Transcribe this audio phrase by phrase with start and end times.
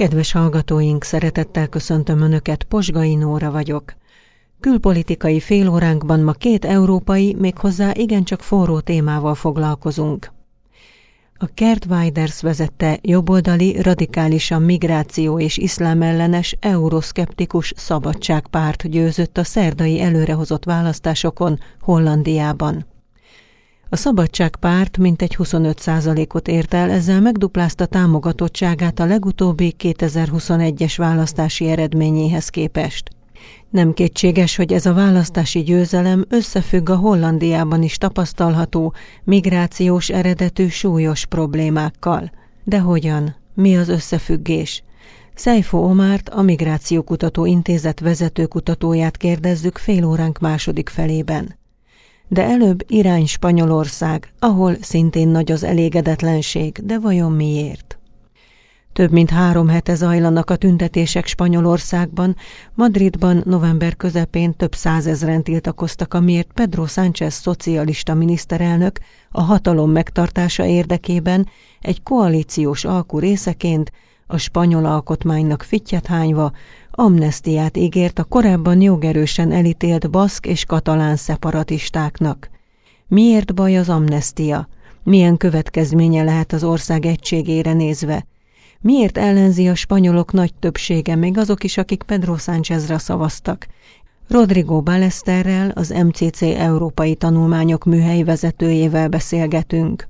[0.00, 3.94] Kedves hallgatóink, szeretettel köszöntöm Önöket, Posgai Nóra vagyok.
[4.60, 10.32] Külpolitikai félóránkban ma két európai, méghozzá igencsak forró témával foglalkozunk.
[11.38, 20.00] A Kert Weiders vezette jobboldali, radikálisan migráció és iszlám ellenes euroszkeptikus szabadságpárt győzött a szerdai
[20.00, 22.86] előrehozott választásokon Hollandiában.
[23.92, 33.10] A Szabadságpárt mintegy 25%-ot ért el, ezzel megduplázta támogatottságát a legutóbbi 2021-es választási eredményéhez képest.
[33.70, 41.26] Nem kétséges, hogy ez a választási győzelem összefügg a Hollandiában is tapasztalható migrációs eredetű súlyos
[41.26, 42.30] problémákkal.
[42.64, 43.36] De hogyan?
[43.54, 44.82] Mi az összefüggés?
[45.34, 51.58] Szejfo Omárt, a Migrációkutató Intézet vezető kutatóját kérdezzük fél óránk második felében
[52.32, 57.98] de előbb irány Spanyolország, ahol szintén nagy az elégedetlenség, de vajon miért?
[58.92, 62.36] Több mint három hete zajlanak a tüntetések Spanyolországban,
[62.74, 68.98] Madridban november közepén több százezren tiltakoztak, amiért Pedro Sánchez szocialista miniszterelnök
[69.30, 71.48] a hatalom megtartása érdekében
[71.80, 73.92] egy koalíciós alkú részeként
[74.26, 76.52] a spanyol alkotmánynak fittyet hányva
[77.00, 82.50] amnestiát ígért a korábban jogerősen elítélt baszk és katalán szeparatistáknak.
[83.08, 84.68] Miért baj az amnestia?
[85.04, 88.26] Milyen következménye lehet az ország egységére nézve?
[88.80, 93.66] Miért ellenzi a spanyolok nagy többsége, még azok is, akik Pedro Sánchezra szavaztak?
[94.28, 100.08] Rodrigo Balesterrel, az MCC Európai Tanulmányok műhely vezetőjével beszélgetünk.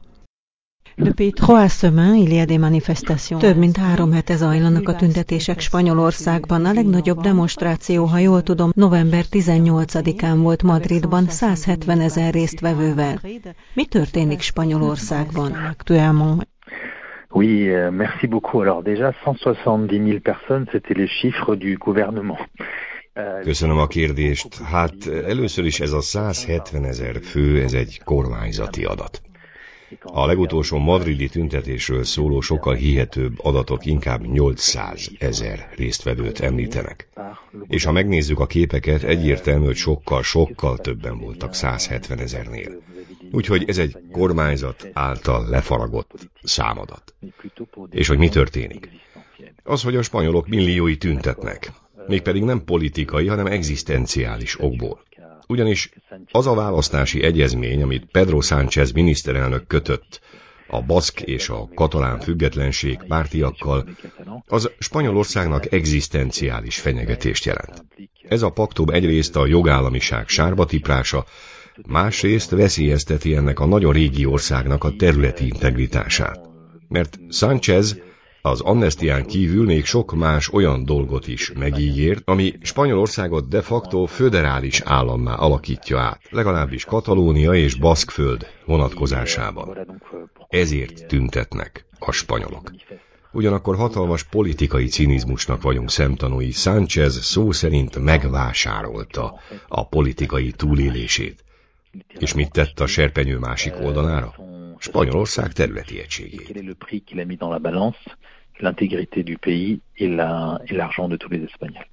[0.96, 3.40] Depuis trois semaines, il y a des manifestations.
[3.40, 6.64] Több mint három hete zajlanak a tüntetések Spanyolországban.
[6.64, 13.20] A legnagyobb demonstráció, ha jól tudom, november 18-án volt Madridban 170 ezer résztvevővel.
[13.74, 16.48] Mi történik Spanyolországban actuellement?
[17.32, 18.62] Oui, euh, merci beaucoup.
[18.62, 22.38] Alors déjà, 170 000 personnes, c'était les chiffres du gouvernement.
[23.14, 24.62] Euh, Köszönöm a kérdést.
[24.62, 29.20] Hát először is ez a 170 ezer fő, ez egy kormányzati adat.
[30.02, 37.08] A legutolsó madridi tüntetésről szóló sokkal hihetőbb adatok inkább 800 ezer résztvevőt említenek.
[37.68, 42.82] És ha megnézzük a képeket, egyértelmű, hogy sokkal, sokkal többen voltak 170 ezernél.
[43.32, 47.14] Úgyhogy ez egy kormányzat által lefaragott számadat.
[47.90, 48.88] És hogy mi történik?
[49.62, 51.72] Az, hogy a spanyolok milliói tüntetnek,
[52.06, 55.00] mégpedig nem politikai, hanem egzisztenciális okból.
[55.50, 55.90] Ugyanis
[56.30, 60.20] az a választási egyezmény, amit Pedro Sánchez miniszterelnök kötött
[60.68, 63.88] a baszk és a katalán függetlenség pártiakkal,
[64.46, 67.84] az Spanyolországnak egzisztenciális fenyegetést jelent.
[68.28, 71.24] Ez a paktum egyrészt a jogállamiság sárbatiprása,
[71.86, 76.40] másrészt veszélyezteti ennek a nagyon régi országnak a területi integritását.
[76.88, 78.00] Mert Sánchez
[78.42, 84.80] az amnestián kívül még sok más olyan dolgot is megígért, ami Spanyolországot de facto föderális
[84.80, 89.78] állammá alakítja át, legalábbis Katalónia és Baszkföld vonatkozásában.
[90.48, 92.72] Ezért tüntetnek a spanyolok.
[93.32, 96.50] Ugyanakkor hatalmas politikai cinizmusnak vagyunk szemtanúi.
[96.50, 101.44] Sánchez szó szerint megvásárolta a politikai túlélését.
[102.18, 104.34] És mit tett a serpenyő másik oldalára?
[104.80, 106.52] Spanyolország területi egységét.
[108.62, 110.08] L'intégrité du pays et
[110.78, 111.88] l'argent de tous les Espagnols.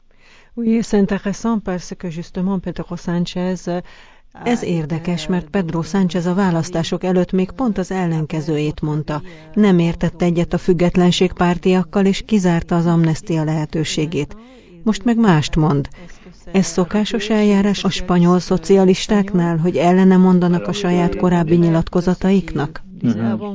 [0.56, 3.70] Oui, c'est intéressant parce que justement Pedro Sánchez
[4.44, 9.22] ez érdekes, mert Pedro Sánchez a választások előtt még pont az ellenkezőjét mondta.
[9.54, 14.36] Nem értette egyet a függetlenségpártiakkal, és kizárta az amnestia lehetőségét.
[14.88, 15.90] Most meg mást mond.
[16.52, 22.84] Ez szokásos eljárás a spanyol szocialistáknál, hogy ellene mondanak a saját korábbi nyilatkozataiknak?
[23.06, 23.54] Mm-hmm.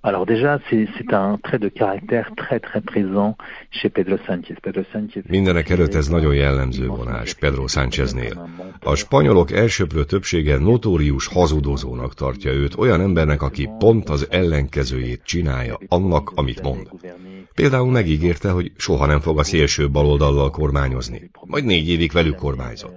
[0.00, 3.36] Alors déjà, c'est un trait de caractère très très présent
[3.70, 4.56] chez Pedro Sánchez.
[4.60, 8.48] Pedro Sánchez Mindenek előtt ez nagyon jellemző vonás Pedro Sáncheznél.
[8.80, 15.78] A spanyolok elsőprő többsége notórius hazudozónak tartja őt, olyan embernek, aki pont az ellenkezőjét csinálja
[15.88, 16.88] annak, amit mond.
[17.54, 21.30] Például megígérte, hogy soha nem fog a szélső baloldallal kormányozni.
[21.46, 22.94] Majd négy évig velük kormányzott.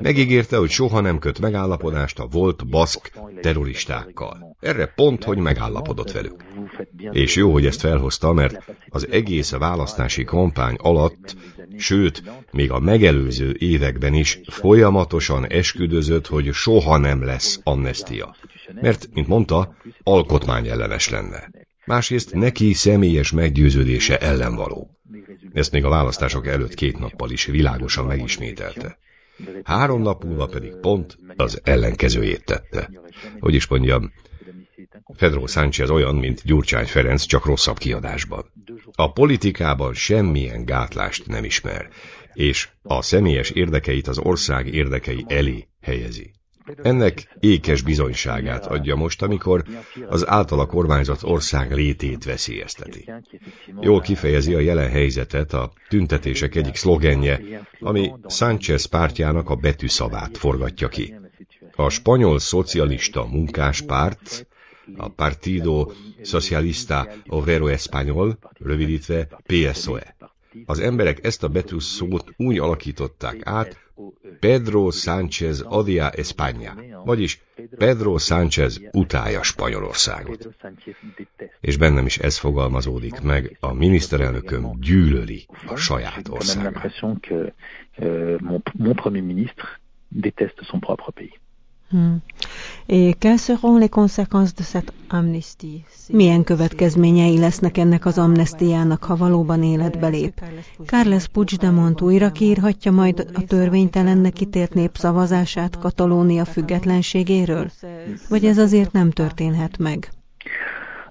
[0.00, 3.10] Megígérte, hogy soha nem köt megállapodást a volt baszk
[3.40, 4.56] terroristákkal.
[4.60, 6.23] Erre pont, hogy megállapodott velük.
[7.10, 11.36] És jó, hogy ezt felhozta, mert az egész választási kampány alatt,
[11.76, 12.22] sőt,
[12.52, 18.36] még a megelőző években is folyamatosan esküdözött, hogy soha nem lesz amnestia.
[18.80, 21.50] Mert, mint mondta, alkotmányellenes lenne
[21.84, 24.90] másrészt neki személyes meggyőződése ellen való.
[25.52, 28.98] Ezt még a választások előtt két nappal is világosan megismételte.
[29.62, 32.90] Három nap múlva pedig pont az ellenkezőjét tette.
[33.40, 34.12] Hogy is mondjam,
[35.18, 38.52] Pedro Sánchez olyan, mint Gyurcsány Ferenc, csak rosszabb kiadásban.
[38.92, 41.88] A politikában semmilyen gátlást nem ismer,
[42.32, 46.32] és a személyes érdekeit az ország érdekei elé helyezi.
[46.82, 49.64] Ennek ékes bizonyságát adja most, amikor
[50.08, 53.12] az általa kormányzat ország létét veszélyezteti.
[53.80, 57.40] Jól kifejezi a jelen helyzetet a tüntetések egyik szlogenje,
[57.80, 61.14] ami Sánchez pártjának a betűszavát forgatja ki.
[61.74, 64.46] A spanyol szocialista munkáspárt,
[65.16, 65.92] Partido
[66.22, 70.16] Socialista Obrero Español, rövidítve PSOE.
[70.66, 73.78] Az emberek ezt a betűszót úgy alakították át,
[74.40, 77.40] Pedro Sánchez odia España, vagyis
[77.78, 80.48] Pedro Sánchez utálja Spanyolországot.
[81.60, 86.94] És bennem is ez fogalmazódik meg, a miniszterelnököm gyűlöli a saját országát.
[96.08, 100.42] Milyen következményei lesznek ennek az amnestiának, ha valóban életbe lép?
[100.86, 107.70] Carles Puigdemont újra kiírhatja majd a törvénytelennek ítélt népszavazását Katalónia függetlenségéről?
[108.28, 110.08] Vagy ez azért nem történhet meg?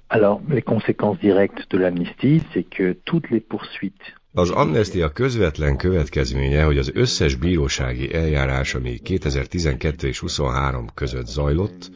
[0.08, 6.64] Alors, les conséquences directes de l'amnistie, c'est que toutes les poursuites az amnestia közvetlen következménye,
[6.64, 11.92] hogy az összes bírósági eljárás, ami 2012 és 23 között zajlott,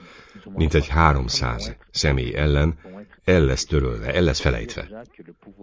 [0.55, 2.77] mint egy 300 személy ellen,
[3.23, 5.05] el lesz törölve, el lesz felejtve.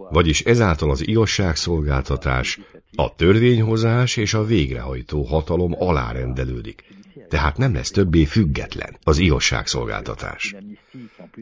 [0.09, 2.59] Vagyis ezáltal az igazságszolgáltatás,
[2.95, 6.83] a törvényhozás és a végrehajtó hatalom alárendelődik.
[7.29, 10.55] Tehát nem lesz többé független az igazságszolgáltatás.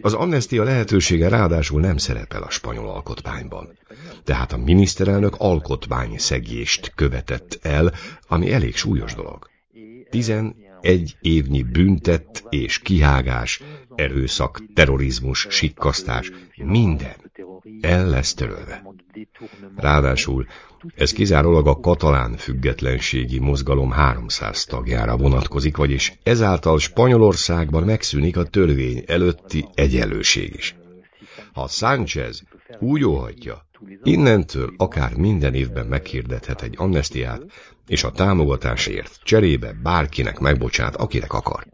[0.01, 3.77] Az amnestia lehetősége ráadásul nem szerepel a spanyol alkotmányban.
[4.23, 7.93] Tehát a miniszterelnök alkotmányszegést követett el,
[8.27, 9.49] ami elég súlyos dolog.
[10.09, 13.61] Tizen egy évnyi büntet és kihágás,
[13.95, 17.15] erőszak, terrorizmus, sikkasztás, minden
[17.81, 18.83] el lesz törölve.
[19.75, 20.47] Ráadásul
[20.95, 29.03] ez kizárólag a katalán függetlenségi mozgalom 300 tagjára vonatkozik, vagyis ezáltal Spanyolországban megszűnik a törvény
[29.07, 30.75] előtti egyenlőség is.
[31.53, 32.43] Ha Sánchez
[32.79, 33.67] úgy óhatja,
[34.03, 37.41] innentől akár minden évben meghirdethet egy amnestiát,
[37.87, 41.67] és a támogatásért cserébe bárkinek megbocsát, akinek akar.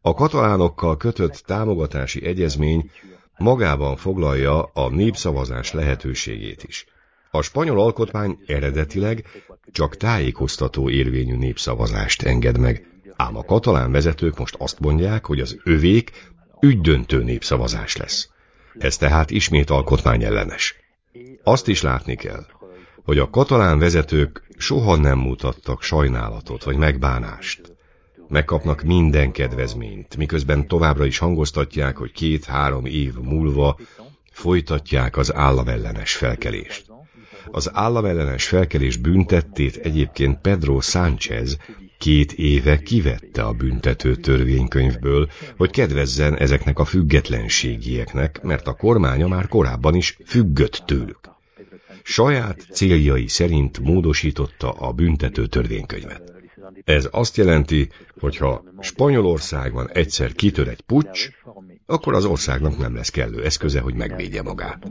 [0.00, 2.90] A katalánokkal kötött támogatási egyezmény
[3.36, 6.86] magában foglalja a népszavazás lehetőségét is.
[7.30, 9.26] A spanyol alkotmány eredetileg
[9.72, 15.56] csak tájékoztató érvényű népszavazást enged meg, ám a katalán vezetők most azt mondják, hogy az
[15.64, 16.10] övék
[16.60, 18.30] ügydöntő népszavazás lesz.
[18.78, 20.74] Ez tehát ismét alkotmányellenes.
[21.42, 22.46] Azt is látni kell,
[23.04, 27.72] hogy a katalán vezetők soha nem mutattak sajnálatot vagy megbánást.
[28.28, 33.78] Megkapnak minden kedvezményt, miközben továbbra is hangoztatják, hogy két-három év múlva
[34.30, 36.86] folytatják az államellenes felkelést.
[37.50, 41.56] Az államellenes felkelés büntettét egyébként Pedro Sánchez
[42.02, 49.48] két éve kivette a büntető törvénykönyvből, hogy kedvezzen ezeknek a függetlenségieknek, mert a kormánya már
[49.48, 51.20] korábban is függött tőlük.
[52.02, 56.32] Saját céljai szerint módosította a büntető törvénykönyvet.
[56.84, 57.88] Ez azt jelenti,
[58.18, 61.28] hogy ha Spanyolországban egyszer kitör egy pucs,
[61.86, 64.84] akkor az országnak nem lesz kellő eszköze, hogy megvédje magát.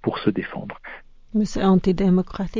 [0.00, 0.76] Pour se défendre.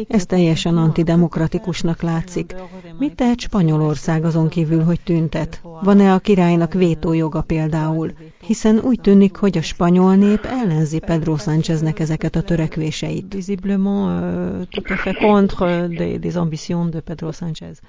[0.08, 2.54] Ez teljesen antidemokratikusnak látszik.
[2.98, 5.60] Mit tehet Spanyolország azon kívül, hogy tüntet?
[5.62, 8.10] Van-e a királynak vétójoga például?
[8.40, 13.34] Hiszen úgy tűnik, hogy a spanyol nép ellenzi Pedro Sáncheznek ezeket a törekvéseit.
[13.34, 17.80] Visiblement euh, tout à fait contre des, des ambitions de Pedro Sánchez.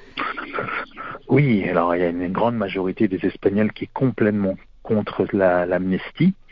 [1.27, 6.33] Oui, alors il y a une grande majorité des Espagnols qui est complètement contre l'amnistie.
[6.33, 6.48] La,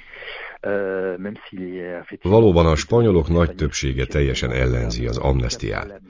[2.22, 6.02] Valóban a spanyolok nagy többsége teljesen ellenzi az amnestiát.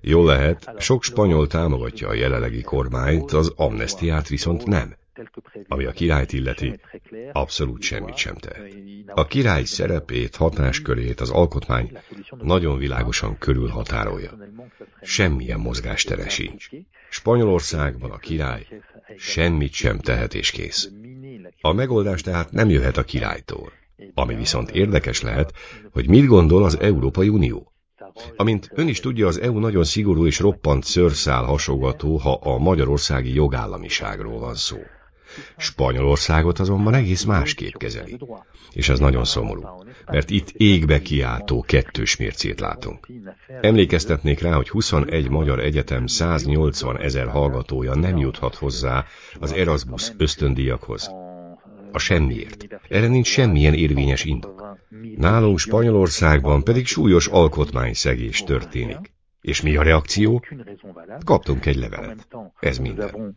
[0.00, 4.94] Jól lehet, sok spanyol támogatja a jelenlegi kormányt, az amnestiát viszont nem.
[5.68, 6.80] Ami a királyt illeti,
[7.32, 8.74] abszolút semmit sem tehet.
[9.06, 11.98] A király szerepét, hatáskörét az alkotmány
[12.30, 14.30] nagyon világosan körülhatárolja.
[15.00, 16.68] Semmilyen mozgástere sincs.
[17.10, 18.66] Spanyolországban a király
[19.16, 20.90] semmit sem tehet és kész.
[21.60, 23.72] A megoldás tehát nem jöhet a királytól.
[24.14, 25.52] Ami viszont érdekes lehet,
[25.92, 27.72] hogy mit gondol az Európai Unió.
[28.36, 33.34] Amint ön is tudja, az EU nagyon szigorú és roppant szőrszál hasogató, ha a magyarországi
[33.34, 34.76] jogállamiságról van szó.
[35.56, 38.18] Spanyolországot azonban egész másképp kezeli.
[38.72, 39.62] És ez nagyon szomorú,
[40.06, 43.08] mert itt égbe kiáltó kettős mércét látunk.
[43.60, 49.04] Emlékeztetnék rá, hogy 21 magyar egyetem 180 ezer hallgatója nem juthat hozzá
[49.40, 51.10] az Erasmus ösztöndíjakhoz.
[51.92, 52.66] A semmiért.
[52.88, 54.78] Erre nincs semmilyen érvényes indok.
[55.16, 59.12] Nálunk Spanyolországban pedig súlyos alkotmányszegés történik.
[59.40, 60.44] És mi a reakció?
[61.24, 62.28] Kaptunk egy levelet.
[62.60, 63.36] Ez minden.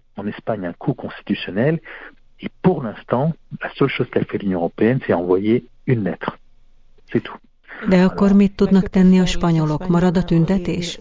[2.37, 6.39] Et pour l'instant, la seule chose qu'a fait l'Union européenne, c'est envoyer une lettre.
[7.07, 7.39] C'est tout.
[7.89, 9.87] De akkor mit tudnak tenni a spanyolok?
[9.87, 10.99] Marad a tüntetés?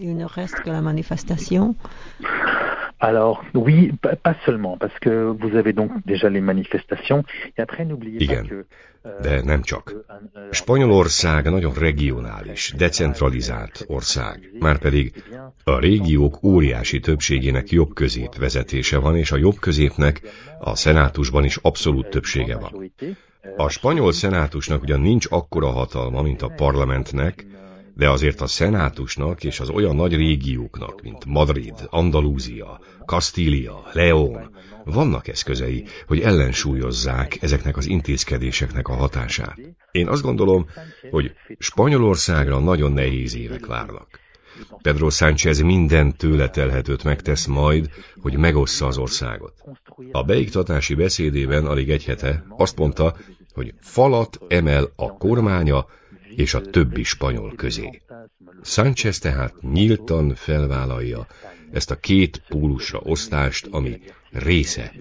[3.11, 3.93] Alors, oui,
[4.23, 7.23] pas seulement, parce que vous avez donc déjà les manifestations,
[7.57, 8.65] et après n'oubliez pas que...
[9.23, 9.95] De nem csak.
[10.51, 14.51] Spanyolország nagyon regionális, decentralizált ország.
[14.59, 15.23] Márpedig
[15.65, 20.21] a régiók óriási többségének jobb-közép vezetése van, és a jobb-középnek
[20.59, 22.93] a szenátusban is abszolút többsége van.
[23.57, 27.47] A spanyol szenátusnak ugyan nincs akkora hatalma, mint a parlamentnek,
[27.95, 35.29] de azért a szenátusnak és az olyan nagy régióknak, mint Madrid, Andalúzia, Kastília, León, vannak
[35.29, 39.61] eszközei, hogy ellensúlyozzák ezeknek az intézkedéseknek a hatását.
[39.91, 40.67] Én azt gondolom,
[41.11, 44.23] hogy Spanyolországra nagyon nehéz évek várnak.
[44.83, 49.53] Pedro Sánchez minden tőle telhetőt megtesz majd, hogy megossza az országot.
[50.13, 53.17] A beiktatási beszédében alig egy hete azt mondta,
[53.55, 55.87] hogy falat emel a kormánya
[56.37, 58.03] és a többi spanyol közé.
[58.63, 61.27] Sánchez tehát nyíltan felvállalja
[61.73, 64.01] ezt a két pólusra osztást, ami
[64.31, 64.93] része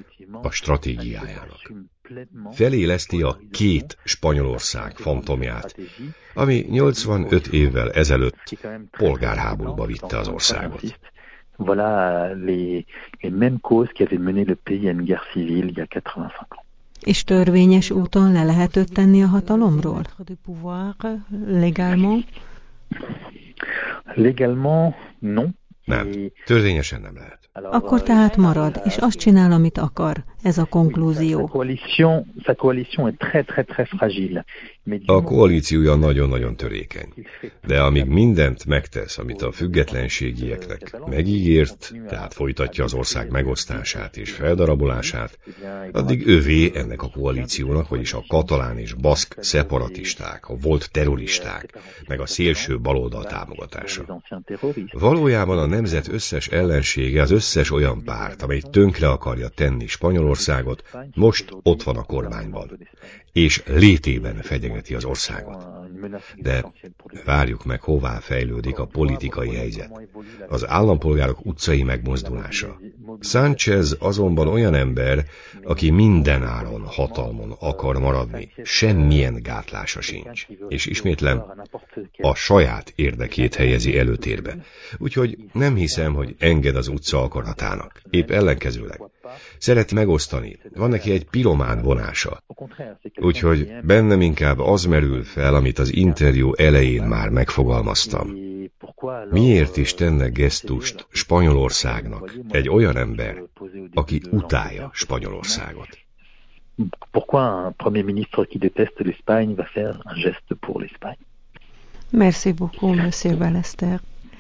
[0.41, 1.71] a stratégiájának.
[2.51, 5.75] Feléleszti a két Spanyolország fantomját,
[6.33, 8.57] ami 85 évvel ezelőtt
[8.91, 10.99] polgárháborúba vitte az országot.
[11.57, 12.85] Voilà les,
[13.21, 15.85] les mêmes causes qui avaient mené le pays à une guerre civile il y a
[15.85, 16.62] 85 ans.
[17.03, 20.01] És törvényes úton le lehet őt tenni a hatalomról?
[24.15, 25.05] Légalement?
[25.19, 25.55] Non.
[25.85, 26.09] Nem,
[26.45, 27.39] törvényesen nem lehet.
[27.53, 30.23] Akkor tehát marad, és azt csinál, amit akar.
[30.41, 31.49] Ez a konklúzió.
[35.05, 37.13] A koalíciója nagyon-nagyon törékeny.
[37.67, 45.39] De amíg mindent megtesz, amit a függetlenségieknek megígért, tehát folytatja az ország megosztását és feldarabolását,
[45.91, 52.19] addig ővé ennek a koalíciónak, vagyis a katalán és baszk szeparatisták, a volt terroristák, meg
[52.19, 54.21] a szélső baloldal támogatása.
[54.91, 60.83] Valójában a nemzet összes ellensége az összes olyan párt, amely tönkre akarja tenni Spanyolországot,
[61.15, 62.79] most ott van a kormányban,
[63.33, 64.41] és létében
[64.73, 65.67] fenyegeti az országot.
[66.37, 66.73] De
[67.25, 69.91] várjuk meg, hová fejlődik a politikai helyzet,
[70.47, 72.79] az állampolgárok utcai megmozdulása.
[73.19, 75.25] Sánchez azonban olyan ember,
[75.63, 80.47] aki minden áron hatalmon akar maradni, semmilyen gátlása sincs.
[80.67, 81.43] És ismétlem,
[82.17, 84.55] a saját érdekét helyezi előtérbe.
[84.97, 88.01] Úgyhogy nem hiszem, hogy enged az utca akaratának.
[88.09, 89.01] Épp ellenkezőleg.
[89.57, 90.57] Szereti megosztani.
[90.75, 92.43] Van neki egy piromán vonása.
[93.15, 98.29] Úgyhogy bennem inkább az merül fel, amit az interjú elején már megfogalmaztam.
[99.29, 103.43] Miért is tenne gesztust Spanyolországnak egy olyan ember,
[103.93, 105.87] aki utálja Spanyolországot?
[107.11, 111.17] Pourquoi un Premier ministre qui déteste l'Espagne va faire un geste pour l'Espagne
[112.13, 113.99] Merci beaucoup, Monsieur Ballester.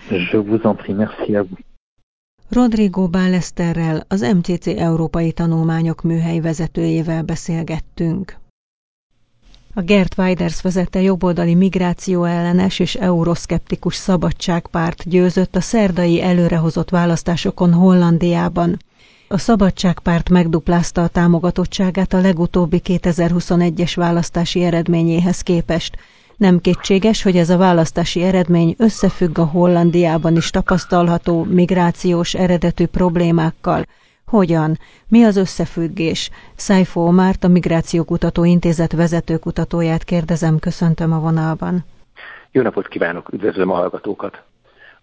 [0.09, 1.57] Je vous en prie, merci à vous.
[2.53, 8.37] Rodrigo Balesterrel, az MCC Európai Tanulmányok műhely vezetőjével beszélgettünk.
[9.73, 17.73] A Gert Weiders vezette jobboldali migráció ellenes és euroszkeptikus szabadságpárt győzött a szerdai előrehozott választásokon
[17.73, 18.77] Hollandiában.
[19.27, 25.97] A szabadságpárt megduplázta a támogatottságát a legutóbbi 2021-es választási eredményéhez képest–
[26.37, 33.85] nem kétséges, hogy ez a választási eredmény összefügg a Hollandiában is tapasztalható migrációs eredetű problémákkal.
[34.25, 34.79] Hogyan?
[35.07, 36.29] Mi az összefüggés?
[36.55, 41.85] Szájfó Márt, a Migrációkutató Intézet vezetőkutatóját kérdezem, köszöntöm a vonalban.
[42.51, 44.43] Jó napot kívánok, üdvözlöm a hallgatókat!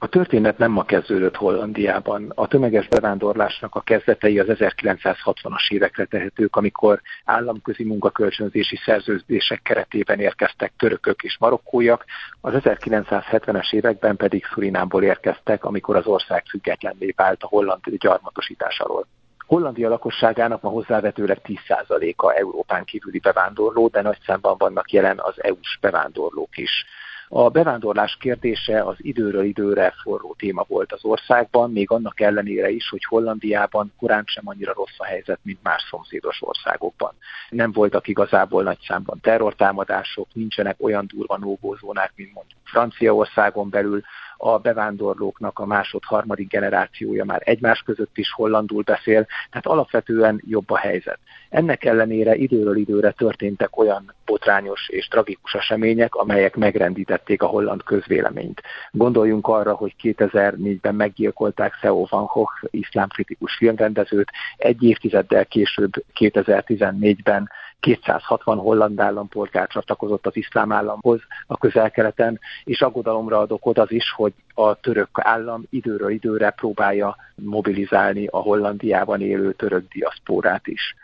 [0.02, 2.32] A történet nem ma kezdődött Hollandiában.
[2.34, 10.72] A tömeges bevándorlásnak a kezdetei az 1960-as évekre tehetők, amikor államközi munkakölcsönzési szerződések keretében érkeztek
[10.78, 12.04] törökök és marokkóiak,
[12.40, 19.06] az 1970-es években pedig Szurinámból érkeztek, amikor az ország függetlenné vált a holland gyarmatosítás alól.
[19.46, 25.78] Hollandia lakosságának ma hozzávetőleg 10%-a Európán kívüli bevándorló, de nagy számban vannak jelen az EU-s
[25.80, 26.84] bevándorlók is.
[27.32, 32.88] A bevándorlás kérdése az időről időre forró téma volt az országban, még annak ellenére is,
[32.88, 37.14] hogy Hollandiában korán sem annyira rossz a helyzet, mint más szomszédos országokban.
[37.50, 44.02] Nem voltak igazából nagy számban terrortámadások, nincsenek olyan durva nógózónák, mint mondjuk Franciaországon belül,
[44.42, 50.76] a bevándorlóknak a másod-harmadik generációja már egymás között is hollandul beszél, tehát alapvetően jobb a
[50.76, 51.18] helyzet.
[51.48, 58.62] Ennek ellenére időről időre történtek olyan botrányos és tragikus események, amelyek megrendítették a holland közvéleményt.
[58.90, 68.58] Gondoljunk arra, hogy 2004-ben meggyilkolták Theo van Gogh, iszlámkritikus filmrendezőt, egy évtizeddel később 2014-ben 260
[68.58, 74.32] holland állampolgár csatlakozott az iszlám államhoz a közel-keleten, és aggodalomra ad okot az is, hogy
[74.54, 80.94] a török állam időről időre próbálja mobilizálni a Hollandiában élő török diaszpórát is.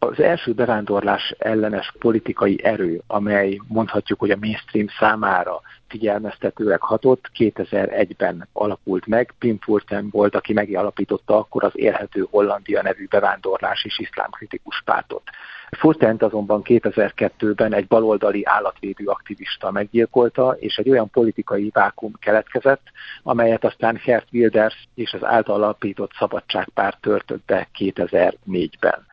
[0.00, 8.48] Az első bevándorlás ellenes politikai erő, amely mondhatjuk, hogy a mainstream számára figyelmeztetőleg hatott, 2001-ben
[8.52, 9.34] alakult meg.
[9.38, 15.22] Pim Forten volt, aki megalapította akkor az Élhető Hollandia nevű bevándorlás és iszlámkritikus pártot.
[15.70, 22.82] Fortent azonban 2002-ben egy baloldali állatvédő aktivista meggyilkolta, és egy olyan politikai vákum keletkezett,
[23.22, 29.06] amelyet aztán Gert Wilders és az által alapított Szabadságpárt törtött be 2004-ben.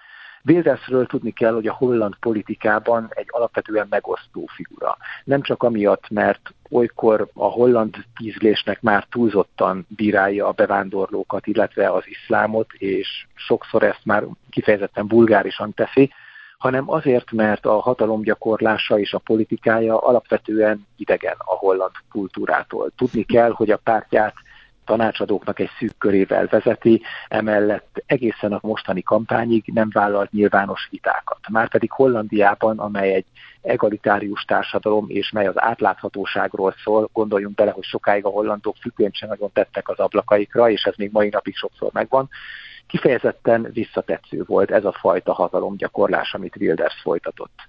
[0.48, 4.98] Wildersről tudni kell, hogy a holland politikában egy alapvetően megosztó figura.
[5.24, 12.04] Nem csak amiatt, mert olykor a holland tízlésnek már túlzottan bírálja a bevándorlókat, illetve az
[12.08, 16.12] iszlámot, és sokszor ezt már kifejezetten bulgárisan teszi,
[16.66, 22.92] hanem azért, mert a hatalomgyakorlása és a politikája alapvetően idegen a holland kultúrától.
[22.98, 24.34] Tudni kell, hogy a pártját
[24.86, 31.40] tanácsadóknak egy szűk körével vezeti, emellett egészen a mostani kampányig nem vállalt nyilvános vitákat.
[31.50, 33.26] Márpedig Hollandiában, amely egy
[33.62, 39.30] egalitárius társadalom, és mely az átláthatóságról szól, gondoljunk bele, hogy sokáig a hollandok függönyt sem
[39.30, 42.30] nagyon tettek az ablakaikra, és ez még mai napig sokszor megvan,
[42.88, 47.60] kifejezetten visszatetsző volt ez a fajta hatalomgyakorlás, amit Wilders folytatott.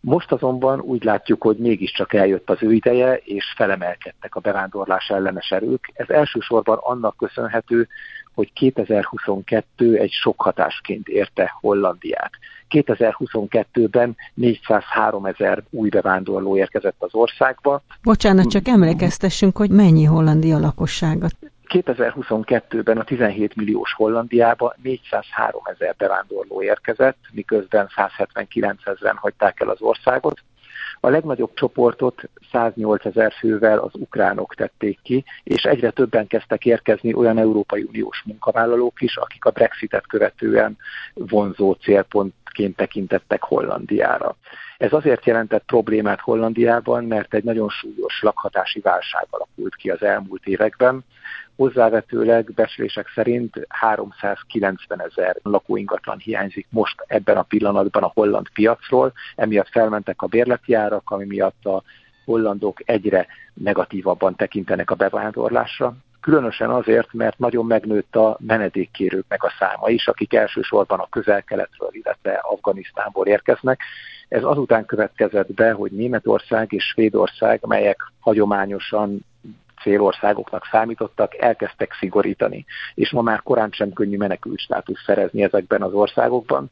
[0.00, 5.50] Most azonban úgy látjuk, hogy mégiscsak eljött az ő ideje, és felemelkedtek a bevándorlás ellenes
[5.50, 5.90] erők.
[5.94, 7.88] Ez elsősorban annak köszönhető,
[8.34, 12.30] hogy 2022 egy sok hatásként érte Hollandiát.
[12.70, 17.82] 2022-ben 403 ezer új bevándorló érkezett az országba.
[18.02, 21.26] Bocsánat, csak emlékeztessünk, hogy mennyi Hollandia lakossága.
[21.68, 29.80] 2022-ben a 17 milliós Hollandiába 403 ezer bevándorló érkezett, miközben 179 ezeren hagyták el az
[29.80, 30.42] országot.
[31.00, 37.14] A legnagyobb csoportot 108 ezer fővel az ukránok tették ki, és egyre többen kezdtek érkezni
[37.14, 40.76] olyan Európai Uniós munkavállalók is, akik a Brexitet követően
[41.14, 41.74] vonzó
[42.54, 44.36] célpontként tekintettek Hollandiára.
[44.78, 50.46] Ez azért jelentett problémát Hollandiában, mert egy nagyon súlyos lakhatási válság alakult ki az elmúlt
[50.46, 51.04] években.
[51.56, 59.68] Hozzávetőleg becslések szerint 390 ezer lakóingatlan hiányzik most ebben a pillanatban a holland piacról, emiatt
[59.68, 61.82] felmentek a bérleti árak, ami miatt a
[62.24, 65.94] hollandok egyre negatívabban tekintenek a bevándorlásra.
[66.24, 72.40] Különösen azért, mert nagyon megnőtt a menedékkérőknek a száma is, akik elsősorban a közel-keletről, illetve
[72.42, 73.80] Afganisztánból érkeznek.
[74.28, 79.24] Ez azután következett be, hogy Németország és Svédország, melyek hagyományosan
[79.80, 85.92] célországoknak számítottak, elkezdtek szigorítani, és ma már korán sem könnyű menekült státusz szerezni ezekben az
[85.92, 86.70] országokban.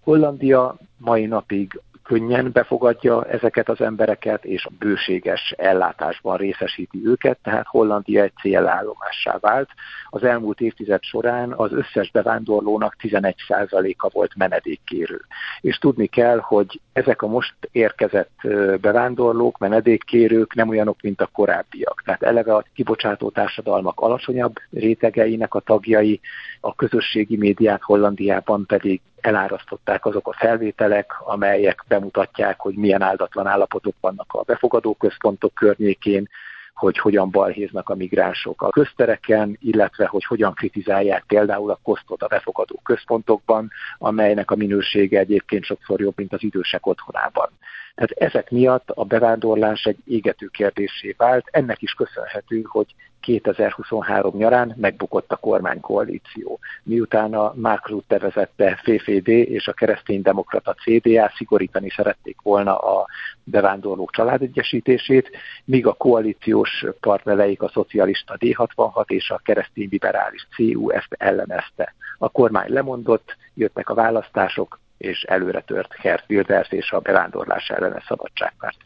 [0.00, 8.22] Hollandia mai napig könnyen befogadja ezeket az embereket, és bőséges ellátásban részesíti őket, tehát Hollandia
[8.22, 9.68] egy célállomássá vált.
[10.08, 15.20] Az elmúlt évtized során az összes bevándorlónak 11%-a volt menedékkérő.
[15.60, 18.40] És tudni kell, hogy ezek a most érkezett
[18.80, 22.02] bevándorlók, menedékkérők nem olyanok, mint a korábbiak.
[22.04, 26.20] Tehát eleve a kibocsátó társadalmak alacsonyabb rétegeinek a tagjai,
[26.60, 33.94] a közösségi médiát Hollandiában pedig elárasztották azok a felvételek, amelyek bemutatják, hogy milyen áldatlan állapotok
[34.00, 36.28] vannak a befogadó központok környékén,
[36.74, 42.26] hogy hogyan balhéznak a migránsok a köztereken, illetve hogy hogyan kritizálják például a kosztot a
[42.26, 47.48] befogadó központokban, amelynek a minősége egyébként sokszor jobb, mint az idősek otthonában.
[47.94, 51.48] Tehát ezek miatt a bevándorlás egy égető kérdésé vált.
[51.50, 56.58] Ennek is köszönhető, hogy 2023 nyarán megbukott a kormánykoalíció.
[56.82, 63.06] Miután a Mark Rutte vezette FFD és a kereszténydemokrata CDA szigorítani szerették volna a
[63.44, 65.30] bevándorlók családegyesítését,
[65.64, 71.94] míg a koalíciós partnereik a szocialista D66 és a keresztény liberális CU ezt ellenezte.
[72.18, 78.02] A kormány lemondott, jöttek a választások, és előre tört Gert Wilders és a bevándorlás ellene
[78.06, 78.76] szabadságpárt.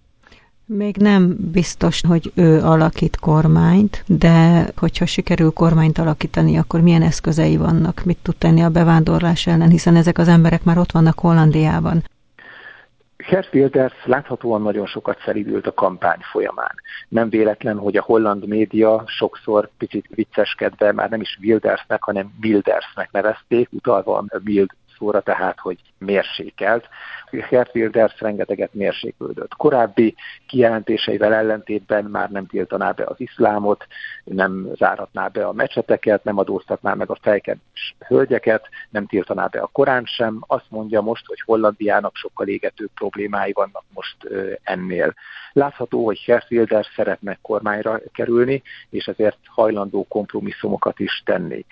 [0.70, 7.57] Még nem biztos, hogy ő alakít kormányt, de hogyha sikerül kormányt alakítani, akkor milyen eszközei
[7.57, 12.02] vannak, mit tud tenni a bevándorlás ellen, hiszen ezek az emberek már ott vannak Hollandiában.
[13.16, 16.74] Gert Wilders láthatóan nagyon sokat szelidült a kampány folyamán.
[17.09, 23.12] Nem véletlen, hogy a holland média sokszor picit vicceskedve már nem is Wildersnek, hanem Wildersnek
[23.12, 26.88] nevezték, utalva a mild szóra, tehát hogy mérsékelt.
[27.30, 29.54] Gert Wilders rengeteget mérséklődött.
[29.56, 30.14] Korábbi
[30.46, 33.87] kijelentéseivel ellentétben már nem tiltaná be az iszlámot,
[34.24, 39.66] nem záratná be a mecseteket, nem adóztatná meg a fejkedves hölgyeket, nem tiltaná be a
[39.66, 40.38] Korán sem.
[40.46, 44.16] Azt mondja most, hogy Hollandiának sokkal égetőbb problémái vannak most
[44.62, 45.14] ennél.
[45.52, 51.66] Látható, hogy Gert Wilders szeretne kormányra kerülni, és ezért hajlandó kompromisszumokat is tenni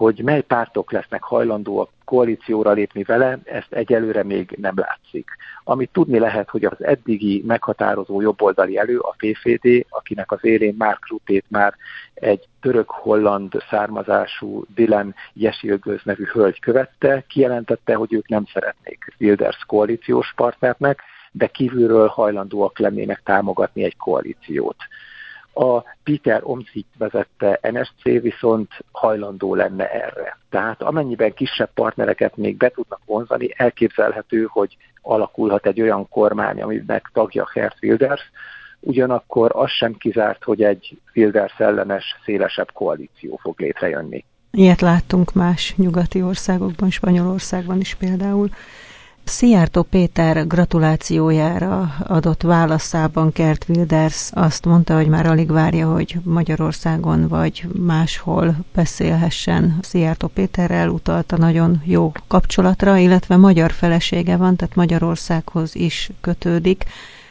[0.00, 5.30] hogy mely pártok lesznek hajlandóak koalícióra lépni vele, ezt egyelőre még nem látszik.
[5.64, 11.08] Amit tudni lehet, hogy az eddigi meghatározó jobboldali elő, a PFD, akinek az élén Mark
[11.08, 11.74] Rutét már
[12.14, 20.32] egy török-holland származású Dylan Jesilgöz nevű hölgy követte, kijelentette, hogy ők nem szeretnék Wilders koalíciós
[20.36, 24.76] partnernek, de kívülről hajlandóak lennének támogatni egy koalíciót.
[25.54, 30.38] A Peter Omszit vezette NSC viszont hajlandó lenne erre.
[30.50, 37.10] Tehát amennyiben kisebb partnereket még be tudnak vonzani, elképzelhető, hogy alakulhat egy olyan kormány, aminek
[37.12, 38.30] tagja Gert Wilders,
[38.80, 44.24] ugyanakkor az sem kizárt, hogy egy Wilders ellenes, szélesebb koalíció fog létrejönni.
[44.50, 48.48] Ilyet láttunk más nyugati országokban, Spanyolországban is például.
[49.30, 57.28] Szijjártó Péter gratulációjára adott válaszában Kert Wilders azt mondta, hogy már alig várja, hogy Magyarországon
[57.28, 59.78] vagy máshol beszélhessen.
[59.82, 66.84] Szijjártó Péterrel utalta nagyon jó kapcsolatra, illetve magyar felesége van, tehát Magyarországhoz is kötődik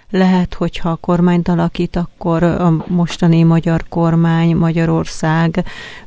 [0.10, 5.64] lehet, hogyha a kormányt alakít, akkor a mostani magyar kormány, Magyarország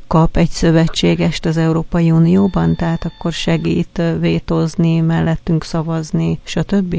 [0.07, 6.95] kap egy szövetségest az Európai Unióban, tehát akkor segít vétózni, mellettünk szavazni, stb.?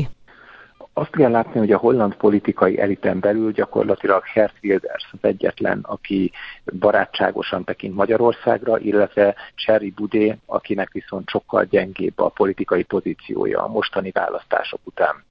[0.96, 6.32] Azt kell látni, hogy a holland politikai eliten belül gyakorlatilag Gert Wilders az egyetlen, aki
[6.78, 14.10] barátságosan tekint Magyarországra, illetve Cherry Budé, akinek viszont sokkal gyengébb a politikai pozíciója a mostani
[14.10, 15.24] választások után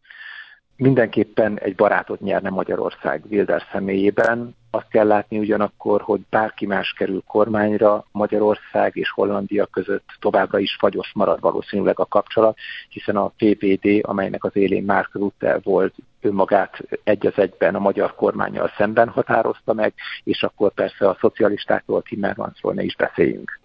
[0.84, 4.56] mindenképpen egy barátot nyerne Magyarország Wilder személyében.
[4.72, 10.76] Azt kell látni ugyanakkor, hogy bárki más kerül kormányra, Magyarország és Hollandia között továbbra is
[10.80, 12.58] fagyos marad valószínűleg a kapcsolat,
[12.90, 18.16] hiszen a PPD, amelynek az élén Mark Rutte volt, önmagát egy az egyben a magyar
[18.16, 19.94] kormányjal szemben határozta meg,
[20.24, 23.60] és akkor persze a szocialistákról, Timmermansról ne is beszéljünk.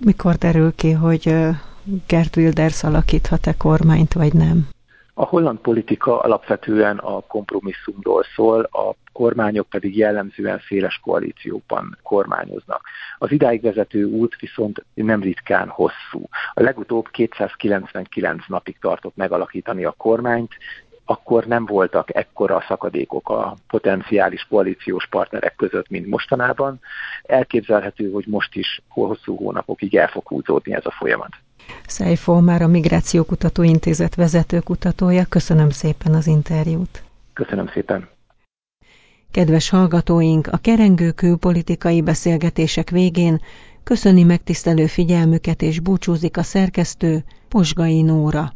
[0.00, 1.34] Mikor derül ki, hogy
[2.06, 4.73] Gert Wilders alakíthat-e kormányt, vagy nem?
[5.16, 12.80] A holland politika alapvetően a kompromisszumról szól, a kormányok pedig jellemzően széles koalíciókban kormányoznak.
[13.18, 16.28] Az idáig vezető út viszont nem ritkán hosszú.
[16.52, 20.52] A legutóbb 299 napig tartott megalakítani a kormányt,
[21.04, 26.80] akkor nem voltak ekkora szakadékok a potenciális koalíciós partnerek között, mint mostanában.
[27.22, 31.32] Elképzelhető, hogy most is hosszú hónapokig el fog húzódni ez a folyamat.
[31.86, 35.24] Szejfó már a Migrációkutató Intézet vezető kutatója.
[35.24, 37.02] Köszönöm szépen az interjút.
[37.32, 38.08] Köszönöm szépen.
[39.30, 43.40] Kedves hallgatóink, a kerengő külpolitikai beszélgetések végén
[43.82, 48.52] köszöni megtisztelő figyelmüket és búcsúzik a szerkesztő Posgai Nóra.